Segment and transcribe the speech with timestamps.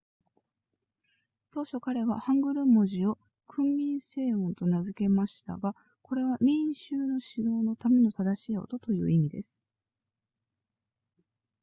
[1.51, 9.59] 当初彼はハングル文字を訓民正音と名付けたましたがこれは民衆の指導のための正しい音という意味です